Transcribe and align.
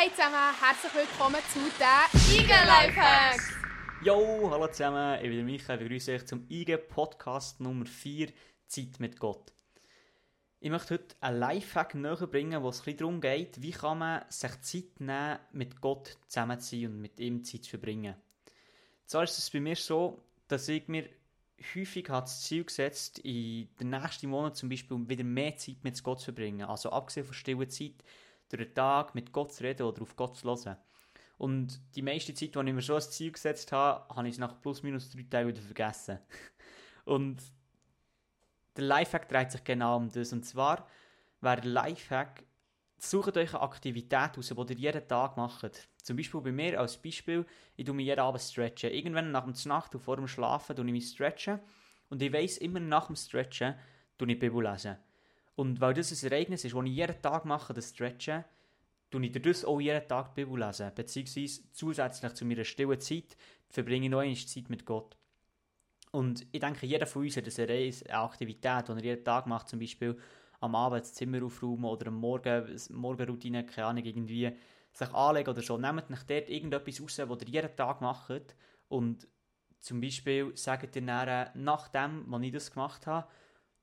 Hey 0.00 0.10
zusammen, 0.12 0.54
herzlich 0.60 0.94
willkommen 0.94 1.40
zu 1.52 1.58
den 1.58 2.38
IG 2.40 2.46
Lifehacks! 2.46 3.48
Yo, 4.00 4.48
hallo 4.48 4.68
zusammen, 4.68 5.18
ich 5.20 5.28
bin 5.28 5.44
Michael, 5.44 5.80
ich 5.80 5.88
begrüße 5.88 6.12
euch 6.12 6.24
zum 6.24 6.46
IG 6.48 6.76
Podcast 6.76 7.58
Nummer 7.58 7.84
4, 7.84 8.28
Zeit 8.68 9.00
mit 9.00 9.18
Gott. 9.18 9.52
Ich 10.60 10.70
möchte 10.70 10.94
heute 10.94 11.16
einen 11.20 11.40
Lifehack 11.40 11.96
näher 11.96 12.28
bringen, 12.28 12.62
wo 12.62 12.68
es 12.68 12.86
ein 12.86 12.96
darum 12.96 13.20
geht, 13.20 13.60
wie 13.60 13.72
kann 13.72 13.98
man 13.98 14.22
sich 14.28 14.60
Zeit 14.60 15.00
nehmen, 15.00 15.40
mit 15.50 15.80
Gott 15.80 16.16
zusammen 16.28 16.60
zu 16.60 16.76
sein 16.76 16.86
und 16.86 17.00
mit 17.00 17.18
ihm 17.18 17.42
Zeit 17.42 17.64
zu 17.64 17.70
verbringen. 17.70 18.14
Zwar 19.04 19.24
ist 19.24 19.36
es 19.36 19.50
bei 19.50 19.58
mir 19.58 19.74
so, 19.74 20.22
dass 20.46 20.68
ich 20.68 20.86
mir 20.86 21.08
häufig 21.74 22.06
das 22.06 22.42
Ziel 22.42 22.62
gesetzt, 22.62 23.18
in 23.18 23.68
den 23.80 23.90
nächsten 23.90 24.28
Monaten 24.28 24.54
zum 24.54 24.68
Beispiel 24.68 25.08
wieder 25.08 25.24
mehr 25.24 25.56
Zeit 25.56 25.82
mit 25.82 26.00
Gott 26.04 26.20
zu 26.20 26.26
verbringen. 26.26 26.68
Also 26.68 26.92
abgesehen 26.92 27.26
von 27.26 27.34
stiller 27.34 27.68
Zeit, 27.68 28.04
durch 28.48 28.64
den 28.64 28.74
Tag 28.74 29.14
mit 29.14 29.32
Gott 29.32 29.52
zu 29.52 29.62
reden 29.62 29.86
oder 29.86 30.02
auf 30.02 30.16
Gott 30.16 30.36
zu 30.36 30.48
hören. 30.48 30.76
Und 31.38 31.80
die 31.94 32.02
meiste 32.02 32.34
Zeit, 32.34 32.54
die 32.54 32.58
ich 32.58 32.74
mir 32.74 32.82
schon 32.82 32.96
als 32.96 33.12
Ziel 33.12 33.30
gesetzt 33.30 33.70
habe, 33.70 34.12
habe 34.14 34.26
ich 34.26 34.34
es 34.34 34.38
nach 34.38 34.60
plus 34.60 34.82
minus 34.82 35.10
drei 35.10 35.22
Tagen 35.22 35.48
wieder 35.48 35.62
vergessen. 35.62 36.18
Und 37.04 37.40
der 38.76 38.84
Lifehack 38.84 39.28
dreht 39.28 39.52
sich 39.52 39.62
genau 39.64 39.96
um 39.96 40.08
das. 40.10 40.32
Und 40.32 40.44
zwar 40.44 40.86
wäre 41.40 41.60
der 41.60 41.70
Lifehack, 41.70 42.44
sucht 42.98 43.36
euch 43.36 43.54
eine 43.54 43.62
Aktivität 43.62 44.36
aus, 44.36 44.48
die 44.48 44.72
ihr 44.72 44.78
jeden 44.78 45.06
Tag 45.06 45.36
macht. 45.36 45.88
Zum 46.02 46.16
Beispiel 46.16 46.40
bei 46.40 46.52
mir 46.52 46.80
als 46.80 47.00
Beispiel, 47.00 47.46
ich 47.76 47.84
tue 47.84 47.94
mich 47.94 48.06
jeden 48.06 48.20
Abend 48.20 48.42
stretchen. 48.42 48.90
Irgendwann 48.90 49.30
nach 49.30 49.44
der 49.44 49.68
Nacht 49.68 49.94
und 49.94 50.00
vor 50.00 50.16
dem 50.16 50.26
Schlafen 50.26 50.74
tue 50.74 50.86
ich 50.86 50.92
mich 50.92 51.08
stretchen. 51.08 51.60
Und 52.10 52.20
ich 52.20 52.32
weiss, 52.32 52.58
immer 52.58 52.80
nach 52.80 53.06
dem 53.06 53.16
Stretchen 53.16 53.74
tue 54.16 54.32
ich 54.32 54.38
Bibel 54.38 54.64
lesen. 54.64 54.96
Und 55.58 55.80
weil 55.80 55.92
das 55.92 56.12
ein 56.12 56.30
Ereignis 56.30 56.64
ist, 56.64 56.72
das 56.72 56.84
ich 56.84 56.92
jeden 56.92 57.20
Tag 57.20 57.44
mache, 57.44 57.74
das 57.74 57.88
Stretchen, 57.88 58.44
tue 59.10 59.26
ich 59.26 59.32
dadurch 59.32 59.64
auch 59.64 59.80
jeden 59.80 60.06
Tag 60.06 60.32
die 60.32 60.44
Bibel 60.44 60.60
lesen. 60.60 60.92
Beziehungsweise 60.94 61.62
zusätzlich 61.72 62.32
zu 62.34 62.44
meiner 62.44 62.62
stillen 62.62 63.00
Zeit 63.00 63.36
verbringe 63.68 64.06
ich 64.06 64.10
noch 64.12 64.20
eine 64.20 64.36
Zeit 64.36 64.70
mit 64.70 64.86
Gott. 64.86 65.16
Und 66.12 66.46
ich 66.52 66.60
denke, 66.60 66.86
jeder 66.86 67.06
von 67.06 67.22
uns 67.22 67.36
hat 67.36 67.58
eine 67.58 67.96
Aktivität, 68.10 68.86
die 68.86 68.92
er 68.92 69.02
jeden 69.02 69.24
Tag 69.24 69.48
macht, 69.48 69.68
zum 69.68 69.80
Beispiel 69.80 70.16
am 70.60 70.76
Abend 70.76 71.00
das 71.00 71.14
Zimmer 71.14 71.42
aufräumen 71.42 71.86
oder 71.86 72.06
am 72.06 72.20
Morgen, 72.20 72.78
Morgenroutine, 72.90 73.66
keine 73.66 73.88
Ahnung, 73.88 74.04
irgendwie 74.04 74.52
sich 74.92 75.12
anlegen 75.12 75.50
oder 75.50 75.62
so. 75.62 75.76
Nehmt 75.76 76.08
nicht 76.08 76.30
dort 76.30 76.48
irgendetwas 76.48 77.02
raus, 77.02 77.18
was 77.18 77.42
ihr 77.42 77.48
jeden 77.48 77.74
Tag 77.74 78.00
macht 78.00 78.54
und 78.86 79.26
zum 79.80 80.00
Beispiel 80.00 80.56
sagt 80.56 80.94
ihr 80.94 81.02
dann, 81.02 81.50
nachdem, 81.54 82.32
als 82.32 82.44
ich 82.44 82.52
das 82.52 82.70
gemacht 82.70 83.08
habe, 83.08 83.26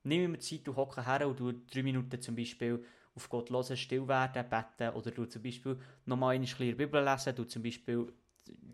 nehme 0.05 0.27
mir 0.29 0.39
Zeit 0.39 0.67
und 0.67 0.75
hocke 0.75 1.05
her 1.05 1.27
und 1.27 1.37
tue 1.37 1.55
drei 1.71 1.83
Minuten 1.83 2.21
zum 2.21 2.35
Beispiel 2.35 2.83
auf 3.15 3.29
Gott 3.29 3.49
hören, 3.49 3.77
still 3.77 4.07
werden, 4.07 4.45
beten 4.49 4.93
oder 4.95 5.11
du 5.11 5.25
zum 5.25 5.41
Beispiel 5.41 5.79
nochmal 6.05 6.35
eine 6.35 6.45
kleine 6.45 6.75
Bibel 6.75 7.03
lesen, 7.03 7.35
du 7.35 7.45
zum 7.45 7.63
Beispiel, 7.63 8.11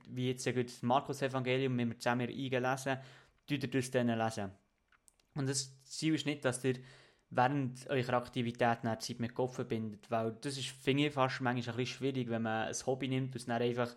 wie 0.09 0.29
jetzt 0.29 0.45
das 0.45 0.81
Markus-Evangelium, 0.81 1.77
wenn 1.77 1.89
wir 1.89 1.99
zusammen 1.99 2.27
eingelesen, 2.27 2.97
tue 3.47 3.57
ihr 3.57 3.69
das 3.69 3.91
dann 3.91 4.07
lesen. 4.07 4.51
Und 5.35 5.47
das 5.47 5.83
Ziel 5.85 6.15
ist 6.15 6.25
nicht, 6.25 6.43
dass 6.43 6.63
ihr 6.63 6.75
während 7.29 7.87
eurer 7.89 8.13
Aktivität 8.13 8.79
Zeit 8.81 9.19
mit 9.19 9.33
Gott 9.33 9.51
verbindet, 9.53 10.09
weil 10.09 10.33
das 10.41 10.57
ist, 10.57 10.69
finde 10.69 11.07
ich, 11.07 11.13
fast 11.13 11.39
manchmal 11.39 11.73
ein 11.73 11.77
bisschen 11.77 11.97
schwierig, 11.97 12.29
wenn 12.29 12.41
man 12.41 12.67
ein 12.67 12.75
Hobby 12.85 13.07
nimmt 13.07 13.29
und 13.29 13.35
es 13.37 13.45
dann 13.45 13.61
einfach 13.61 13.95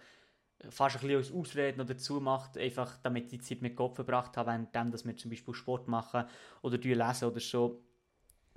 fast 0.71 0.97
ein 0.97 1.09
bisschen 1.09 1.39
Ausreden 1.39 1.81
oder 1.81 1.95
dazu 1.95 2.21
macht, 2.21 2.57
einfach 2.59 2.97
damit 3.03 3.33
ich 3.33 3.43
Zeit 3.43 3.63
mit 3.63 3.77
Gott 3.77 3.95
verbracht 3.95 4.37
habe, 4.37 4.67
während 4.73 4.95
dass 4.95 5.05
wir 5.05 5.17
zum 5.17 5.31
Beispiel 5.31 5.55
Sport 5.55 5.89
machen 5.89 6.25
oder 6.63 6.79
lesen 6.79 7.29
oder 7.29 7.41
so. 7.41 7.83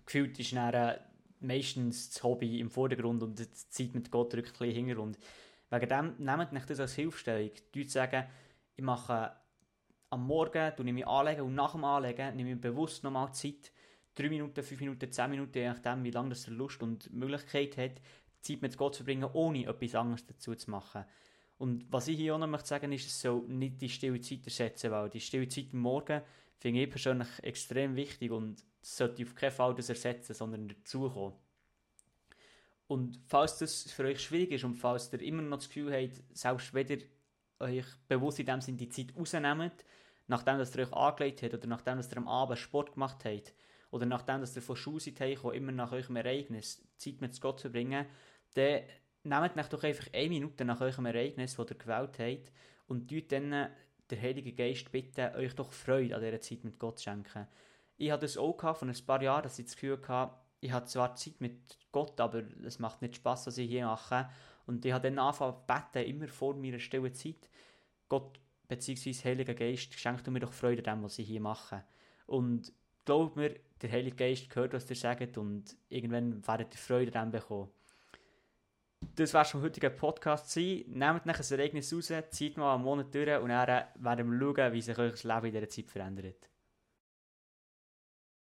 Gefühlt 0.05 0.39
ist 0.39 0.53
dann 0.53 0.73
äh, 0.73 0.99
meistens 1.39 2.09
das 2.11 2.23
Hobby 2.23 2.59
im 2.59 2.69
Vordergrund 2.69 3.23
und 3.23 3.39
die 3.39 3.51
Zeit 3.51 3.93
mit 3.93 4.11
Gott 4.11 4.33
rückt 4.33 4.49
ein 4.49 4.57
bisschen 4.59 4.75
Hintergrund. 4.75 5.17
Wegen 5.69 5.89
dem 5.89 6.15
nehmt 6.17 6.53
nicht 6.53 6.69
das 6.69 6.79
als 6.79 6.95
Hilfestellung. 6.95 7.51
Die 7.73 7.83
sagen, 7.83 8.25
ich 8.75 8.83
mache 8.83 9.35
am 10.09 10.25
Morgen, 10.25 10.71
du 10.77 10.83
nehme 10.83 11.01
ich 11.01 11.07
anlegen 11.07 11.41
und 11.41 11.55
nach 11.55 11.73
dem 11.73 11.83
Anlegen 11.83 12.35
nehme 12.35 12.53
ich 12.53 12.61
bewusst 12.61 13.03
nochmal 13.03 13.33
Zeit, 13.33 13.71
3 14.15 14.29
Minuten, 14.29 14.63
5 14.63 14.79
Minuten, 14.79 15.11
10 15.11 15.29
Minuten, 15.29 15.57
je 15.57 15.67
nachdem, 15.67 16.03
wie 16.03 16.11
lange 16.11 16.29
das 16.29 16.47
Lust 16.47 16.81
und 16.81 17.11
Möglichkeit 17.13 17.77
hat, 17.77 18.01
Zeit 18.41 18.61
mit 18.61 18.77
Gott 18.77 18.95
zu 18.95 19.03
verbringen, 19.03 19.29
ohne 19.33 19.65
etwas 19.65 19.95
anderes 19.95 20.25
dazu 20.25 20.55
zu 20.55 20.71
machen. 20.71 21.05
Und 21.57 21.91
was 21.91 22.07
ich 22.07 22.17
hier 22.17 22.35
auch 22.35 22.39
noch 22.39 22.47
möchte 22.47 22.67
sagen 22.67 22.91
ist, 22.91 23.07
es 23.07 23.19
soll 23.19 23.41
nicht 23.47 23.81
die 23.81 23.89
stille 23.89 24.21
Zeit 24.21 24.45
ersetzen, 24.45 24.91
weil 24.91 25.09
die 25.09 25.19
stille 25.19 25.47
Zeit 25.47 25.69
am 25.73 25.79
Morgen 25.79 26.21
finde 26.57 26.83
ich 26.83 26.89
persönlich 26.89 27.27
extrem 27.41 27.95
wichtig 27.95 28.31
und 28.31 28.63
sollte 28.81 29.23
auf 29.23 29.35
keinen 29.35 29.51
Fall 29.51 29.73
das 29.75 29.89
ersetzen, 29.89 30.33
sondern 30.33 30.67
dazukommen. 30.67 31.33
Und 32.87 33.19
falls 33.25 33.57
das 33.57 33.91
für 33.91 34.05
euch 34.05 34.21
schwierig 34.21 34.51
ist 34.51 34.63
und 34.63 34.75
falls 34.75 35.11
ihr 35.11 35.21
immer 35.21 35.41
noch 35.41 35.57
das 35.57 35.67
Gefühl 35.67 35.93
habt, 35.93 36.23
selbst 36.33 36.73
wenn 36.73 36.87
ihr 36.87 37.01
euch 37.59 37.85
bewusst 38.07 38.39
in 38.39 38.45
dem 38.45 38.61
Sinne 38.61 38.77
die 38.77 38.89
Zeit 38.89 39.13
rausnehmt, 39.17 39.83
nachdem 40.27 40.59
ihr 40.59 40.61
euch 40.61 40.93
angelegt 40.93 41.41
habt 41.41 41.53
oder 41.53 41.67
nachdem 41.67 41.99
ihr 41.99 42.17
am 42.17 42.27
Abend 42.27 42.59
Sport 42.59 42.93
gemacht 42.93 43.25
habt 43.25 43.53
oder 43.91 44.05
nachdem 44.05 44.41
ihr 44.41 44.61
von 44.61 44.75
Schule 44.75 44.99
seid, 44.99 45.19
immer 45.19 45.71
nach 45.71 45.91
eurem 45.91 46.15
Ereignis 46.15 46.87
Zeit 46.97 47.19
mit 47.19 47.39
Gott 47.41 47.59
zu 47.59 47.69
bringen, 47.69 48.05
dann 48.53 48.81
nehmt 49.27 49.57
euch 49.57 49.67
doch 49.67 49.83
einfach 49.83 50.07
eine 50.13 50.29
Minute 50.29 50.65
nach 50.65 50.81
eurem 50.81 51.05
Ereignis, 51.05 51.55
das 51.55 51.69
ihr 51.69 51.77
gewählt 51.77 52.19
habt, 52.19 52.51
und 52.87 53.09
tut 53.09 53.31
dann 53.31 53.69
der 54.09 54.21
Heilige 54.21 54.53
Geist 54.53 54.91
bitten, 54.91 55.35
euch 55.35 55.53
doch 55.53 55.71
Freude 55.71 56.15
an 56.15 56.21
dieser 56.21 56.41
Zeit 56.41 56.63
mit 56.63 56.79
Gott 56.79 56.99
zu 56.99 57.05
schenken. 57.05 57.47
Ich 57.97 58.11
hatte 58.11 58.25
das 58.25 58.37
auch 58.37 58.75
von 58.75 58.89
ein 58.89 59.05
paar 59.05 59.21
Jahren, 59.21 59.43
dass 59.43 59.59
ich 59.59 59.65
das 59.65 59.75
Gefühl 59.75 59.99
hatte, 60.07 60.33
ich 60.59 60.71
habe 60.71 60.85
zwar 60.85 61.15
Zeit 61.15 61.39
mit 61.39 61.77
Gott, 61.91 62.19
aber 62.19 62.43
es 62.63 62.79
macht 62.79 63.01
nicht 63.01 63.17
Spaß, 63.17 63.47
was 63.47 63.57
ich 63.57 63.69
hier 63.69 63.85
mache. 63.85 64.29
Und 64.65 64.85
ich 64.85 64.91
habe 64.91 65.09
dann 65.09 65.19
angefangen 65.19 65.55
zu 65.55 65.63
beten, 65.67 66.09
immer 66.09 66.27
vor 66.27 66.55
meiner 66.55 66.79
stillen 66.79 67.13
Zeit. 67.13 67.49
Gott 68.09 68.39
bzw. 68.67 69.13
Heiliger 69.23 69.53
Geist, 69.53 69.93
schenkt 69.93 70.27
mir 70.27 70.39
doch 70.39 70.53
Freude 70.53 70.89
an 70.89 70.99
dem, 70.99 71.03
was 71.03 71.19
ich 71.19 71.27
hier 71.27 71.41
mache. 71.41 71.83
Und 72.25 72.73
glaubt 73.05 73.35
mir, 73.35 73.55
der 73.81 73.91
Heilige 73.91 74.15
Geist 74.15 74.53
hört, 74.55 74.73
was 74.73 74.89
ihr 74.89 74.95
sagt 74.95 75.37
und 75.37 75.75
irgendwann 75.89 76.45
werdet 76.47 76.73
ihr 76.73 76.79
Freude 76.79 77.17
an 77.19 77.31
dem 77.31 77.39
bekommen 77.39 77.69
das 79.17 79.33
war 79.33 79.45
schon 79.45 79.63
heutiger 79.63 79.89
Podcast 79.89 80.51
sein. 80.51 80.83
Nehmt 80.87 81.25
nach 81.25 81.39
ein 81.39 81.59
Ereignis 81.59 81.91
raus, 81.93 82.13
zieht 82.29 82.55
mal 82.57 82.75
einen 82.75 82.83
Monat 82.83 83.13
durch 83.13 83.41
und 83.41 83.49
dann 83.49 83.85
werden 83.95 84.39
wir 84.39 84.55
schauen, 84.55 84.73
wie 84.73 84.81
sich 84.81 84.97
euer 84.97 85.11
Leben 85.11 85.45
in 85.45 85.53
dieser 85.53 85.69
Zeit 85.69 85.89
verändert. 85.89 86.49